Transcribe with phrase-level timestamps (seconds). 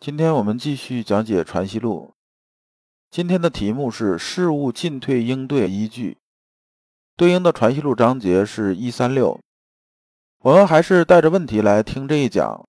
[0.00, 2.14] 今天我们继续讲解《传习录》，
[3.10, 6.16] 今天的题目是事物进退应对依据，
[7.18, 9.38] 对应的《传习录》章节是一三六。
[10.38, 12.66] 我们还是带着问题来听这一讲。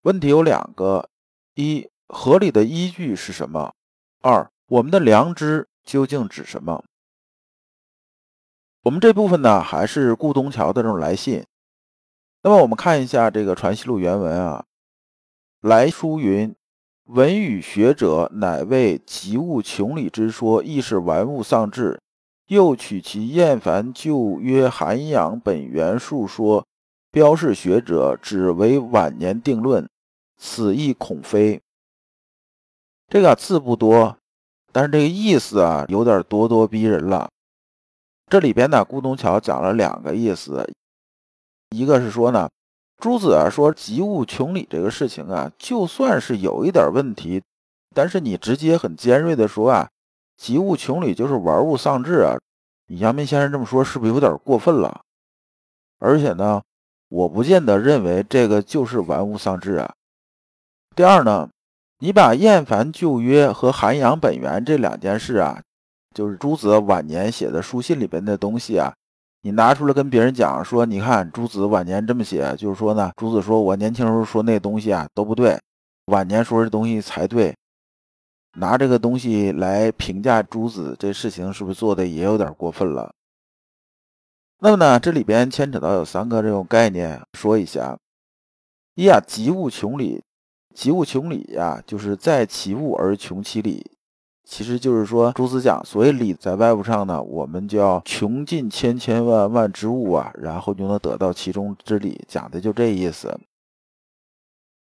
[0.00, 1.10] 问题有两个：
[1.56, 3.74] 一、合理的依据是什么？
[4.22, 6.82] 二、我们的良知究竟指什么？
[8.84, 11.44] 我们这部分呢，还是顾东桥的这种来信。
[12.42, 14.64] 那么我们看一下这个《传习录》原文啊。
[15.60, 16.54] 来书云
[17.04, 22.00] ：“文与学者，乃为及物穷理之说，亦是玩物丧志。
[22.46, 26.66] 又取其厌烦旧约涵养本源述说，
[27.10, 29.86] 标示学者，只为晚年定论。
[30.38, 31.60] 此意恐非。”
[33.08, 34.16] 这个字不多，
[34.72, 37.28] 但是这个意思啊，有点咄咄逼人了。
[38.28, 40.66] 这里边呢，顾东桥讲了两个意思，
[41.68, 42.48] 一个是说呢。
[43.00, 47.42] 朱子啊说及物穷理这个事情啊，就算是有一点问题，
[47.94, 49.88] 但是你直接很尖锐的说啊，
[50.36, 52.38] 及物穷理就是玩物丧志啊，
[52.86, 55.00] 你阳明先生这么说是不是有点过分了？
[55.98, 56.62] 而且呢，
[57.08, 59.94] 我不见得认为这个就是玩物丧志啊。
[60.94, 61.48] 第二呢，
[62.00, 65.62] 你把厌烦旧约和涵养本源这两件事啊，
[66.14, 68.92] 就是朱子晚年写的书信里边的东西啊。
[69.42, 75.58] 你拿出来跟别人讲说，你看朱子晚年这么写，就是说呢，朱子说我年轻时候说那东西啊都不对，
[76.06, 77.54] 晚年说这东西才对。
[78.54, 83.14] 拿这个东西来评价朱子这事情，是不是做的也有点过分了？
[84.58, 87.96] 那么呢，这里边牵扯到有三个这种概念，说一下。
[88.96, 90.22] 一啊，及物穷理，
[90.74, 93.90] 及物穷理呀，就是在其物而穷其理。
[94.50, 103.38] 其实就是说，朱子讲，所谓理在外物上呢，我们就要穷尽千千万万之物啊，然后就能得到其中之理，讲的就这意思。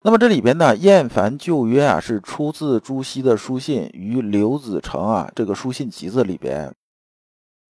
[0.03, 6.73] 那么这里边呢，厌烦旧约啊，是出自朱熹的书信与刘子成啊这个书信集子里边。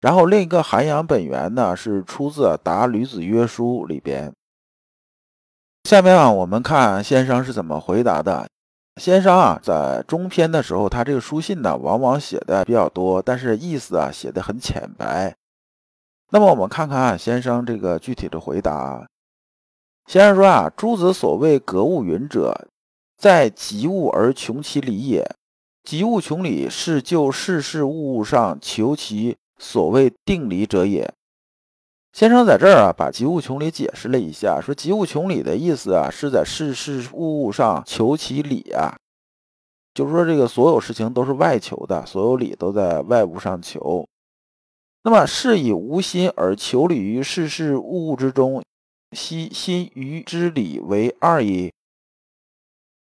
[0.02, 4.30] 然后另一个涵养本源呢，是出自答吕子约书里边。
[5.84, 8.46] 下面啊，我们看先生是怎么回答的。
[8.98, 15.34] 先生啊，在中篇的时候，他这个书信呢，往往写的比较多，但是意思啊，写的很浅白。
[16.30, 19.06] 那么我们看看先生这个具体的回答。
[20.06, 22.68] 先生说啊，诸子所谓格物云者，
[23.16, 25.26] 在及物而穷其理也。
[25.84, 31.14] 及物穷理，是就事事物物上求其所谓定理者也。
[32.18, 38.96] 先生在这儿啊，把及物穷理解释了一下，说及物穷理的意思啊，是在事事物物上求其理啊，
[39.94, 44.04] 就是说这个所有事情都是外求的，所有理都在外物上求。
[45.04, 48.64] 那么是以无心而求理于事事物物之中，
[49.12, 51.72] 悉心与之理为二矣。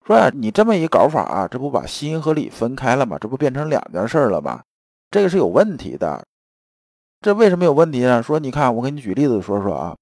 [0.06, 3.18] 说呀，你这么一搞法啊，这不把心和理分开了吗？
[3.19, 4.62] 这不变成两件事了吗？
[5.09, 6.23] 这个是有问题的。
[7.22, 8.24] 这为什么有问题呢？
[8.24, 9.96] 说，你看，我给你举例子说说啊。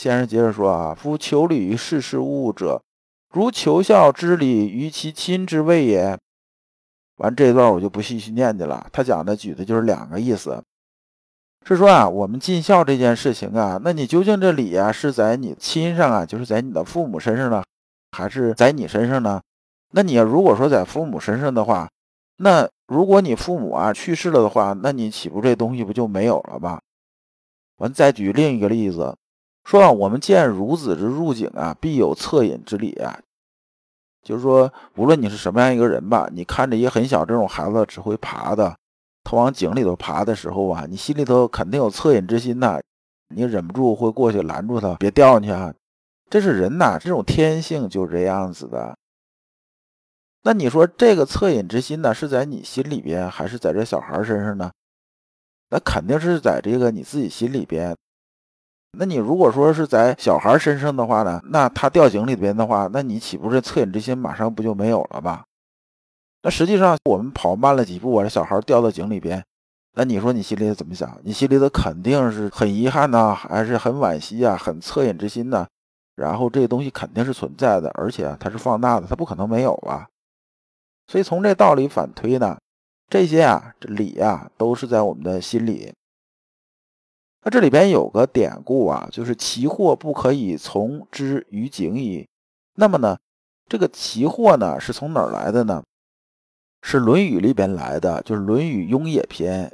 [0.00, 2.80] 先生接着说啊，夫求理于事事物者，
[3.34, 6.16] 如求孝之理于其亲之谓也。
[7.16, 8.86] 完这一段我就不细细念去了。
[8.92, 10.62] 他讲的举的就是两个意思，
[11.66, 17.64] 是说啊，我们尽孝这件事情啊，那你究竟这理啊是在你亲上啊，就是在你的父母身上呢，
[18.12, 19.42] 还是在你身上呢？
[19.90, 21.90] 那你要如果说在父母身上的话，
[22.36, 26.80] 那如果你父母啊去世了的话，那你岂不这东西不就没有了吗？
[27.78, 29.16] 完再举另一个例子，
[29.64, 33.18] 说啊，我们见孺子之入井啊，必有恻隐之理啊。
[34.22, 38.76] 就是说，无论你是什么样一个人吧，你看着也很小这种孩子只会爬的，
[39.24, 42.78] 他往井里头爬的时候啊，你心里头肯定有恻隐之心呐，
[43.34, 45.72] 你忍不住会过去拦住他，别掉进去啊。
[46.30, 48.96] 这是人呐，这种天性就是这样子的。
[50.44, 54.70] 那你说这个恻隐之心呢，是在你心里边，还是在这小孩身上呢？
[55.70, 57.96] 那肯定是在这个你自己心里边。
[58.98, 65.44] 那你如果说是在小孩身上的话呢，那他掉井里边的话，那你岂不是恻隐之心马上不就没有了吗？
[66.42, 69.42] 那实际上我们跑慢了几步，啊这小孩掉到井里边，
[69.94, 71.16] 那你说你心里怎么想？
[71.22, 75.66] 你心里头肯定是很遗憾呐，还是很惋惜啊，很恻隐之心呐。
[76.16, 80.06] 然后这个东西肯定是存在的，而且它是放大的，它不可能没有啊。
[81.12, 82.58] 所以从这道理反推呢，
[83.10, 85.92] 这些啊，这理啊，都是在我们的心里。
[87.42, 92.26] 那这里边有个典故啊，就是其祸不可以从之于景矣。
[92.76, 93.18] 那么呢，
[93.68, 95.84] 这个其祸呢，是从哪儿来的呢？
[96.80, 99.70] 是《论语》里边来的，就是《论语雍也篇》。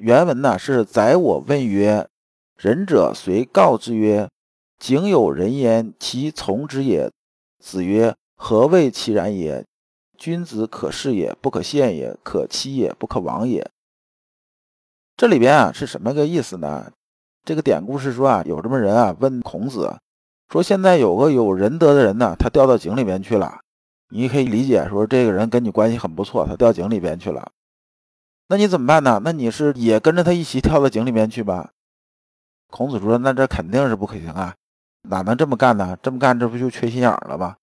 [0.00, 2.08] 原文呢是：“宰我问曰：
[2.56, 4.30] 仁者虽告之曰，
[4.78, 7.10] 井有人焉，其从之也？”
[7.58, 9.64] 子曰：“何谓其然也？
[10.18, 13.70] 君子可视也，不可陷也；可欺也，不可亡也。”
[15.16, 16.92] 这里边啊是什么个意思呢？
[17.44, 19.96] 这个典故是说啊，有这么人啊问孔子，
[20.48, 23.60] 说现在有个有仁德的人呢，他掉到井里边去了。
[24.10, 27.52] 你可以理解说，这个人跟你关系很不错，他掉井里边去了。
[28.48, 29.20] 那你怎么办呢？
[29.24, 31.70] 那你是也跟着他一起跳到井里面去吧？
[32.70, 34.54] 孔子说：“那这肯定是不可行啊，
[35.08, 35.96] 哪能这么干呢？
[36.02, 37.56] 这么干，这不就缺心眼了吗？”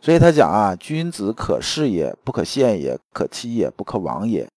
[0.00, 4.48] 所以他讲啊：“君子可视也，不可陷也；可欺也，不可亡也。”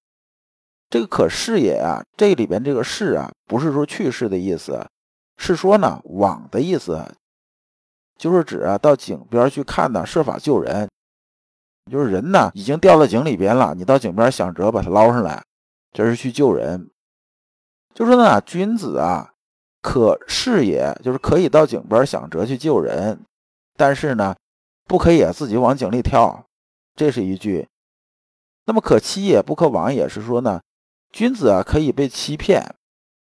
[0.90, 4.86] 这个“可视也”啊，这里边这个“视”啊，不是说去世的意思，
[5.38, 7.04] 是说呢“往”的意思，
[8.18, 10.88] 就是指啊到井边去看呢，设法救人。
[11.92, 15.44] 就是人呢，已经掉到井里边了，你到井边想辙把他捞上来，
[15.92, 16.90] 这是去救人。
[17.94, 19.34] 就说呢，君子啊，
[19.82, 23.20] 可视也，就是可以到井边想辙去救人，
[23.76, 24.34] 但是呢，
[24.86, 26.46] 不可以自己往井里跳。
[26.96, 27.68] 这是一句。
[28.66, 30.62] 那么可欺也，不可亡也是说呢，
[31.12, 32.64] 君子啊可以被欺骗，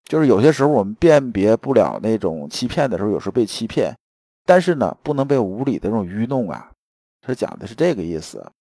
[0.04, 3.96] 就是有些时候我们辨别不了那种欺骗的时候，有时候被欺骗，
[4.44, 6.70] 但是呢，不能被无理的这种愚弄啊。
[7.20, 8.52] 他讲的是这个意思。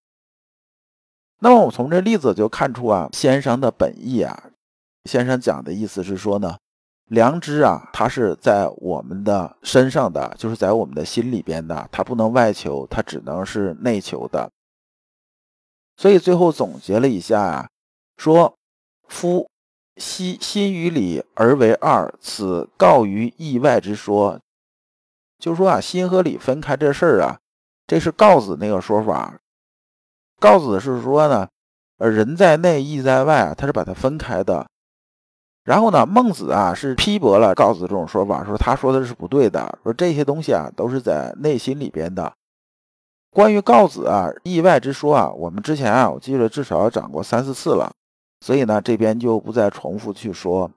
[1.40, 4.52] 那么我从这例子就看出啊，先生的本意啊，
[5.06, 6.58] 先生讲的意思是说呢，
[7.12, 14.50] 良知啊，它是在我们的身上的，就是在我们的心里边的，它不能外求，它只能是内求的。
[15.98, 17.70] 所以最后总结了一下啊，
[18.16, 18.56] 说
[19.10, 19.50] 夫
[19.98, 24.40] 心心与理而为二，此告于意外之说。
[25.38, 27.38] 就说啊，心和理分开这事儿啊。
[27.86, 29.38] 这是告子那个说法，
[30.40, 31.50] 告子是说呢，
[31.98, 34.66] 呃，人在内，义在外，他是把它分开的。
[35.64, 42.34] 然后呢，孟子啊是批驳了告子这种说法，说他说的是不对的，说这些东西啊都是在内心里边的。
[43.30, 47.92] 关于告子啊意外之说啊，我们之前啊我记得至少讲过三四次了，
[48.42, 50.72] 所以呢这边就不再重复去说。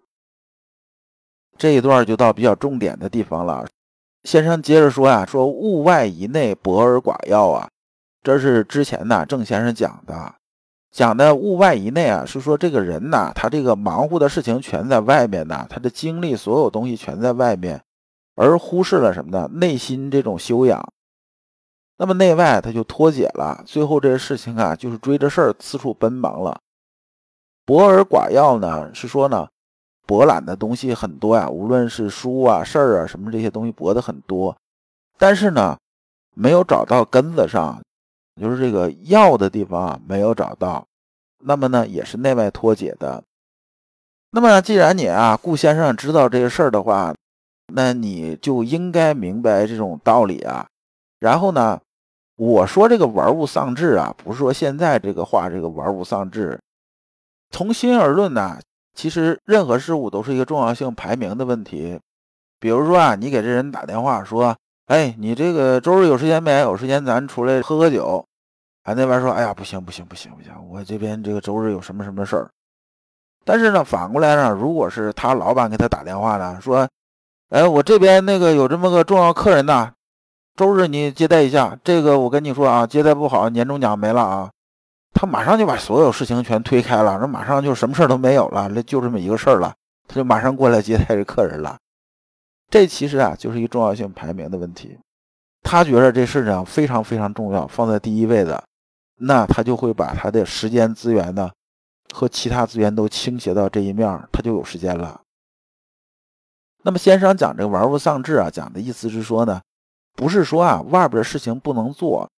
[1.56, 3.66] 这一段就到比较重点的地方了。
[4.25, 7.69] 先生接着说呀，说物外以内，博而寡要啊，
[8.22, 10.34] 这是之前呢郑先生讲的，
[10.94, 17.82] 讲的物外以内啊，是说这个人呐，他这个忙乎的事情全在外面呢，他的精力所有东西全在外面，
[18.37, 19.50] 而忽视了什么呢？
[19.55, 20.81] 内心这种修养，
[21.99, 26.61] 那么内外他就脱节了，最后这些事情啊，就是追着事儿四处奔忙了。
[27.67, 29.49] 博而寡要呢，是说呢。
[30.06, 34.55] 博览的东西很多呀，无论是书啊、事儿啊什么这些东西博的很多，
[35.17, 35.79] 但是呢，
[36.35, 37.81] 没有找到根子上，
[38.40, 40.86] 就是这个要的地方啊没有找到，
[41.38, 43.22] 那么呢也是内外脱节的。
[44.31, 47.14] 那么既然你啊顾先生知道这个事儿的话，
[47.72, 50.66] 那你就应该明白这种道理啊。
[51.20, 51.81] 然后呢，
[52.36, 56.60] 我说这个玩物丧志啊，不是说现在这个话这个玩物丧志，
[57.50, 58.58] 从心而论呢。
[58.96, 61.98] 其实任何事物都是一个重要性排名的问题。
[62.60, 66.60] 比如说啊，你给这人打电话说：“哎，你这个周日有时间没？
[66.60, 68.24] 有时间咱出来喝喝酒。”
[68.84, 72.50] 啊，那边说：“哎呀，不行不行不行不行，我这边这个周日有什么什么事儿。”
[73.43, 76.86] 但是呢，反过来呢，如果是他老板给他打电话呢，说
[77.48, 79.91] ：“哎，我这边那个有这么个重要客人呐，
[80.55, 81.79] 周日你接待一下。
[81.82, 84.50] 这个我跟你说啊，接待不好，年终奖没了啊。”
[85.17, 89.72] 他马上就把所有事情全推开了，那马上就什么事儿都没有了，那就这么一个事儿了，
[90.06, 91.79] 他就马上过来接待这客人了。
[92.74, 94.98] 这其实啊，就是一个重要性排名的问题。
[95.62, 98.64] 他觉得这事情非常非常重要，放在第一位的，
[99.20, 101.48] 那他就会把他的时间资源呢
[102.12, 105.20] 和其他资源都倾斜到这一面，他就有时间了。
[106.82, 109.62] 那么先生讲这个玩物丧志啊，讲的意思是说呢，
[110.14, 112.28] 不是说啊外边的事情不能做，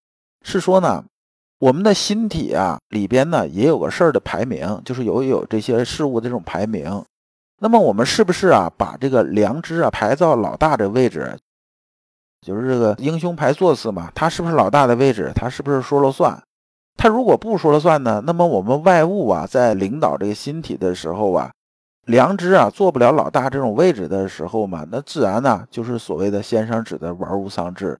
[0.42, 1.02] 是说呢。
[1.60, 7.02] 我们的心体啊里边呢也有个事儿的排名，就是有有这些事物的这种排名。
[7.58, 11.36] 那么我们是不是啊把这个良知啊排到老大的位置？
[12.42, 15.32] 就是这个英雄排座次嘛，他是不是老大的位置？
[15.34, 16.40] 他是不是说了算？
[16.96, 18.22] 他如果不说了算呢？
[18.26, 21.50] 那么我们外物啊在领导这个心体的时候啊，
[22.06, 27.98] 良知啊做不了老大这种位置的时候嘛，那自然呢就是所谓的先生指的玩物丧志。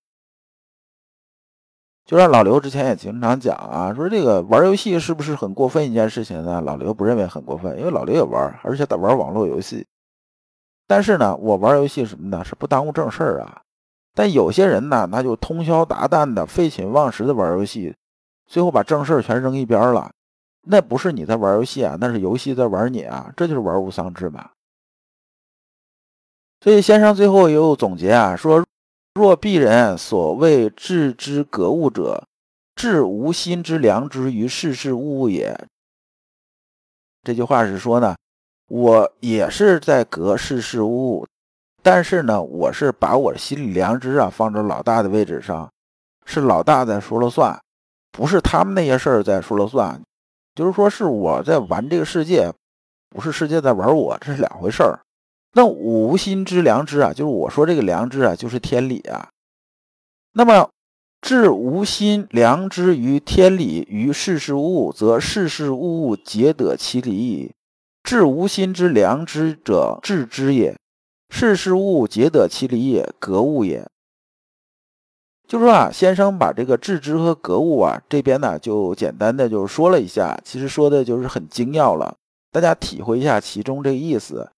[2.07, 6.61] 就像老刘之前也经常讲啊，说这个玩游戏是不是很过分一件事情呢？
[6.61, 9.85] 老刘不认为很过分，因为老刘也玩，而且他玩网络游戏。
[10.87, 12.45] 但是呢，我玩游戏什么呢？
[12.45, 13.61] 是不耽误正事儿啊。
[14.15, 17.93] 但有些人呢，那就通宵达旦的、废寝忘食的玩游戏，
[18.47, 20.13] 最后把正事儿全扔一边了。
[20.69, 24.51] 那不是你在玩游戏啊，那是游戏在玩你啊，这就是玩物丧志嘛。
[26.61, 28.65] 所以先生最后又总结啊，说
[29.21, 32.27] ：“若鄙人所谓置之格物者，
[32.75, 35.59] 置无心之良知于世事物物也。”
[37.25, 38.15] 这句话是说呢。
[38.69, 41.25] 我也是在格世事物，
[41.85, 45.71] 但是呢，我是把我心里良知啊放在老大的位置上，
[46.25, 47.57] 是老大在说了算，
[48.11, 50.03] 不是他们那些事儿在说了算，
[50.57, 52.53] 就是说是我在玩这个世界，
[53.11, 54.99] 不是世界在玩我，这是两回事儿。
[55.57, 59.31] 那无心之良知啊，就是我说这个良知啊，就是天理啊。
[60.35, 60.69] 那么
[61.23, 67.53] 置无心良知于天理于世事物，则世事物物皆得其理矣。
[68.03, 70.75] 治无心之良知者，治之也；
[71.31, 73.89] 事事物皆得其理也，格物也。
[75.49, 82.15] 就说啊，先生把这个治之和格物啊这边呢，就简单的就说了一下，其实说的就是很精要了，
[82.53, 84.51] 大家体会一下其中这个意思。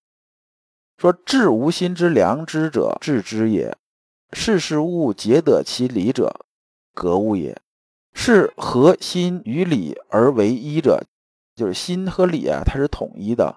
[0.99, 3.73] 说治无心之良知者，治之也；
[4.33, 6.45] 事事物皆得其理者，
[6.93, 7.57] 格物也。
[8.13, 11.05] 是合心与理而为一者。
[11.55, 13.57] 就是心和理啊，它是统一的。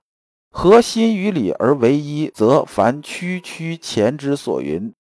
[0.51, 4.93] 合心与理而为一，则凡区区前之所云，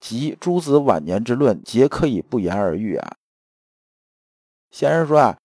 [0.00, 3.16] 及诸子晚年之论，皆可以不言而喻啊。
[4.70, 5.38] 先生说啊，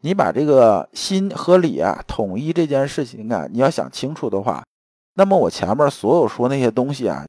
[0.00, 4.64] 你把这个心和理啊统一这件事情啊，你要想清楚的话，
[5.14, 7.24] 那么我前面所有说那些东西啊，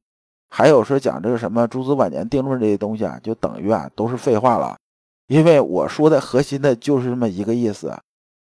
[0.49, 4.77] 还有说讲这个什么诸子晚年定论这些东西啊，就等于啊都是废话了，
[5.27, 7.97] 因为我说的核心的就是这么一个意思。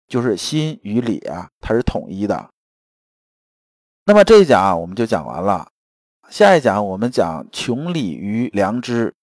[0.08, 2.50] 就是心与理啊，它是统一的。
[4.04, 5.66] 那么这一讲我们就讲完了，
[6.28, 9.14] 下一讲我们讲穷理于良知。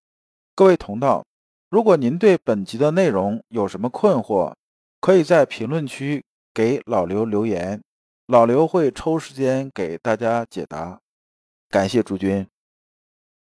[0.54, 1.22] 各位同道，
[1.68, 4.54] 如果您对本集的内容有什么困惑，
[5.02, 7.82] 可以在评论区给老刘留言，
[8.28, 11.00] 老刘会抽时间给大家解答。
[11.70, 12.46] 感谢诸君。